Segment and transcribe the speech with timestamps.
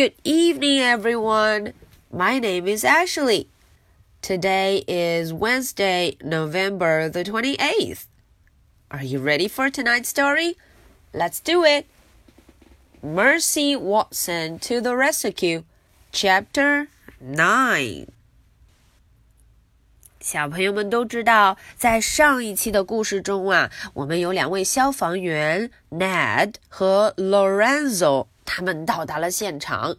[0.00, 1.72] Good evening, everyone.
[2.12, 3.48] My name is Ashley.
[4.20, 8.06] Today is Wednesday, November the 28th.
[8.90, 10.56] Are you ready for tonight's story?
[11.12, 11.86] Let's do it.
[13.02, 15.64] Mercy Watson to the Rescue,
[16.12, 16.88] Chapter
[17.20, 18.06] 9.
[20.20, 29.95] 小朋友们都知道，在上一期的故事中啊，我们有两位消防员 Ned 和 Lorenzo， 他们到达了现场。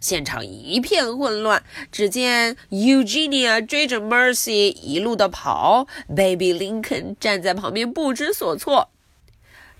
[0.00, 8.90] 现场一片混乱，只见 Eugenia 追着 Mercy 一路的跑，Baby Lincoln 站在旁边不知所措。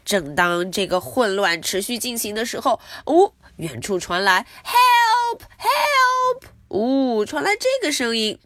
[0.05, 5.41] 正当这个混乱持续进行的时候，哦，远处传来 “Help!
[5.59, 8.39] Help!” 呜，传来这个声音。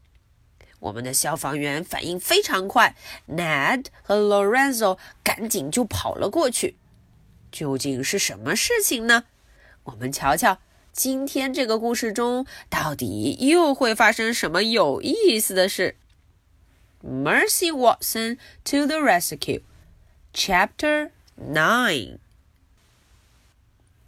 [0.79, 2.97] 我们的消防员反应非常快
[3.29, 6.79] ，Ned 和 Lorenzo 赶紧就跑了过去。
[7.53, 9.25] 究竟是什么事情呢？
[9.85, 10.59] 我们瞧瞧，
[10.93, 15.97] 今天这个故事中到底又会发生什么有意思的事
[17.03, 19.63] ？Mercy Watson to the rescue,
[20.35, 22.19] Chapter Nine.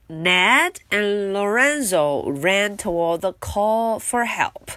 [0.08, 4.74] Ned and Lorenzo ran toward the call for help.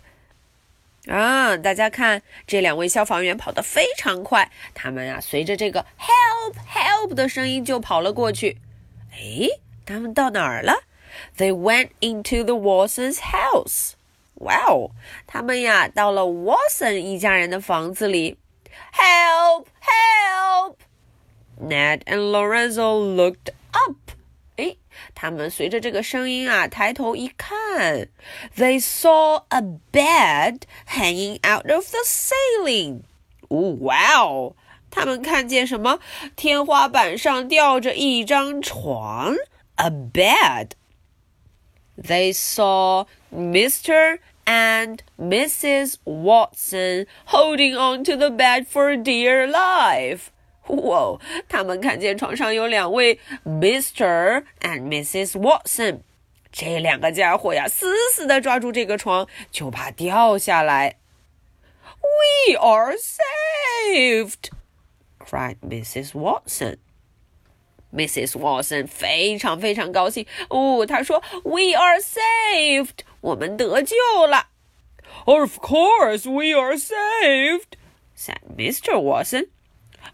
[1.07, 8.57] 啊，大家看，这两位消防员跑得非常快，他们啊，随着这个 “help help” 的声音就跑了过去。
[9.11, 9.49] 哎，
[9.84, 10.84] 他们到哪儿了？
[11.36, 13.92] They went into the Watsons' house.
[14.34, 14.90] 哇哦，
[15.26, 18.38] 他们呀，到了 Watson 一家人的房子里。
[18.92, 20.76] Help help!
[21.60, 23.96] Ned and Lorenzo looked up.
[24.56, 24.76] 哎，
[25.14, 28.08] 他们随着这个声音啊，抬头一看，
[28.56, 29.60] They saw a
[29.92, 33.02] bed hanging out of the ceiling。
[33.48, 34.54] 哇哦！
[34.90, 35.98] 他们看见什么？
[36.36, 39.34] 天花板上吊着一张床
[39.76, 44.18] ，a bed。They saw Mr.
[44.46, 45.98] and Mrs.
[46.04, 50.30] Watson holding onto the bed for dear life.
[50.66, 51.18] 哇！
[51.48, 54.44] 他们看见床上有两位 Mr.
[54.60, 55.32] and Mrs.
[55.32, 56.00] Watson，
[56.52, 60.96] 这两个家伙呀，死死的抓住这个床，就怕掉下来。
[62.00, 64.50] We are saved!
[65.18, 66.12] cried Mrs.
[66.12, 66.78] Watson.
[67.92, 68.38] Mrs.
[68.38, 73.96] Watson 非常非常高兴哦，她说：“We are saved，我们得救
[74.28, 74.46] 了。”
[75.26, 77.76] Of course we are saved,
[78.16, 78.98] said Mr.
[78.98, 79.48] Watson.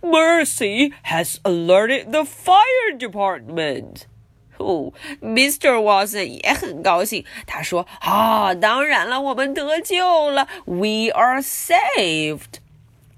[0.03, 4.05] Mercy has alerted the fire department.
[4.59, 5.79] 哦，Mr.
[5.79, 7.25] Watson 也很高兴。
[7.47, 12.60] 他说：“啊，当然了，我们得救了，We are saved。”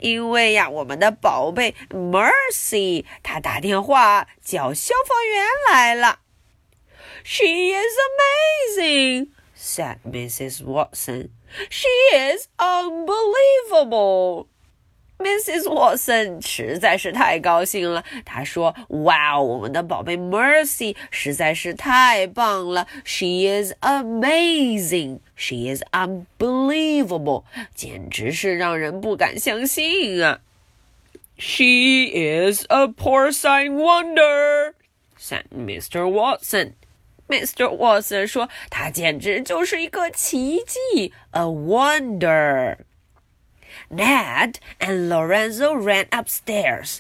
[0.03, 6.19] 因为呀，我们的宝贝 Mercy 她打电话叫消防员来了。
[7.23, 7.95] ”She is
[8.77, 10.61] amazing, said Mrs.
[10.65, 11.29] Watson.
[11.69, 14.47] She is unbelievable.
[15.23, 15.63] Mrs.
[15.69, 25.19] Watson 实在是太高兴了，她说：“哇，我们的宝贝 Mercy 实在是太棒了！She is amazing.
[25.35, 27.44] She is unbelievable.
[27.73, 30.41] 简直是让人不敢相信啊
[31.38, 34.73] ！She is a porcine wonder,"
[35.17, 36.06] said Mr.
[36.06, 36.73] Watson.
[37.29, 37.69] Mr.
[37.69, 42.75] Watson 说：“她简直就是一个奇迹，a wonder。”
[43.92, 46.98] Ned and Lorenzo ran upstairs.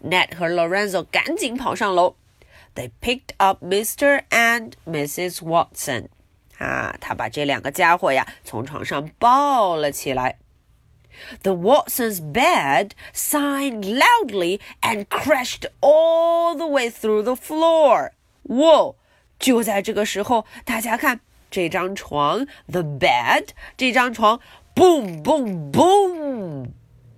[0.00, 2.16] Ned 和 Lorenzo 赶紧跑上楼。
[2.74, 4.22] They picked up Mr.
[4.30, 5.42] and Mrs.
[5.42, 6.08] Watson.
[6.58, 10.38] 啊，他把这两个家伙呀从床上抱了起来。
[11.42, 18.10] The Watsons' bed signed loudly and crashed all the way through the floor.
[18.44, 18.94] 哇！
[19.38, 21.20] 就在这个时候，大家看
[21.50, 24.40] 这张床，the bed，这张床
[24.75, 26.67] boom boom boom，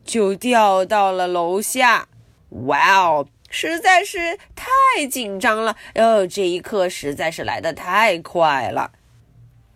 [0.03, 2.07] 就掉到了楼下。
[2.49, 5.75] 哇哦，实在是太紧张了！
[5.95, 8.91] 哦，这一刻实在是来得太快了。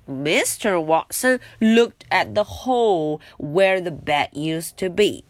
[0.07, 0.79] Mr.
[0.79, 5.23] Watson looked at the hole where the bed used to be.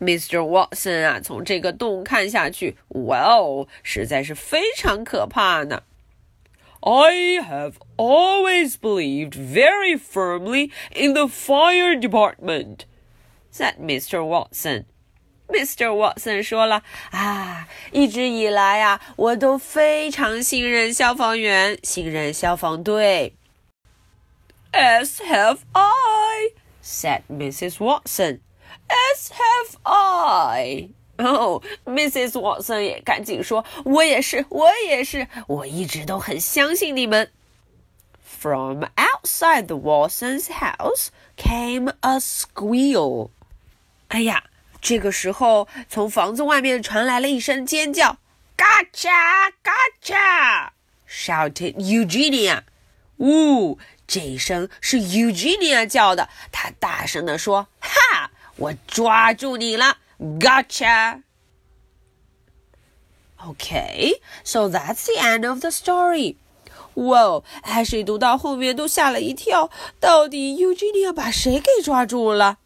[0.00, 0.42] Mr.
[0.42, 5.82] Watson 啊，从这个洞看下去，哇哦，实在是非常可怕呢。
[6.81, 12.85] I have always believed very firmly in the fire department,
[13.51, 14.23] said Mr.
[14.25, 14.85] Watson.
[15.49, 15.95] Mr.
[15.95, 23.33] Watson 说了啊，一直以来啊，我都非常信任消防员，信任消防队。
[24.73, 26.51] As have I,
[26.83, 27.77] said Mrs.
[27.79, 28.41] Watson.
[28.89, 32.32] As have I, 哦、oh,，Mrs.
[32.32, 37.30] Watson 也赶紧说：“我也是，我也是，我一直都很相信你们。”
[38.40, 43.28] From outside the Watsons' house came a squeal.
[44.08, 44.44] 哎呀，
[44.80, 48.16] 这个时候从房子外面传来了一声尖叫
[48.56, 49.52] ，“Gotcha!
[49.62, 50.70] Gotcha!”
[51.08, 52.62] shouted Eugenia.
[53.18, 53.78] 呜，
[54.08, 61.23] 这一声是 Eugenia 叫的，她大声地说：“哈，我抓住你了！” Gotcha.
[63.47, 64.13] Okay,
[64.43, 66.37] so that's the end of the story.
[66.95, 72.57] 哇哦，艾水读到后面都吓了一跳，到底 Eugenia 把谁给抓住了？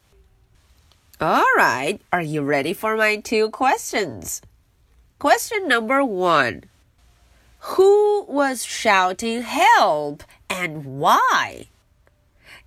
[1.20, 4.40] All right, are you ready for my two questions?
[5.20, 6.64] Question number one.
[7.76, 11.68] Who was shouting help and why?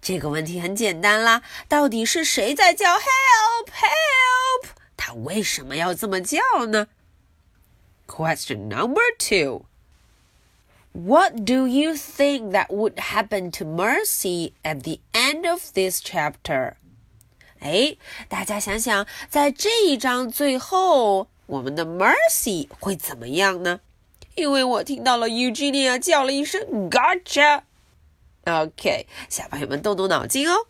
[0.03, 4.69] 这个问题很简单啦，到底是谁在叫 help help？
[5.09, 6.39] 他为什么要这么叫
[6.69, 6.87] 呢？
[8.07, 9.65] Question number two.
[10.93, 16.75] What do you think that would happen to Mercy at the end of this chapter?
[17.61, 17.97] 哎，
[18.29, 23.81] 大家想想，在这一章最后，我们的 Mercy 会怎么样呢？
[24.37, 30.67] 因为我听到了 Eugenia 叫了一声 “Gotcha”。OK，小朋友们动动脑筋哦。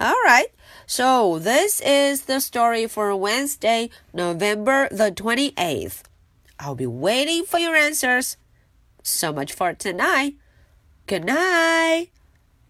[0.00, 0.46] All right,
[0.86, 6.04] so this is the story for Wednesday, November the 28th.
[6.58, 8.38] I'll be waiting for your answers.
[9.02, 10.36] So much for tonight.
[11.06, 12.08] Good night.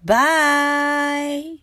[0.04, 1.58] Bye.